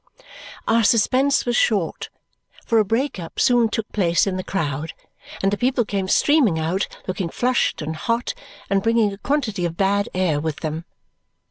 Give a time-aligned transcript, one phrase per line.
[0.67, 2.09] Our suspense was short,
[2.65, 4.93] for a break up soon took place in the crowd,
[5.43, 8.33] and the people came streaming out looking flushed and hot
[8.67, 10.85] and bringing a quantity of bad air with them.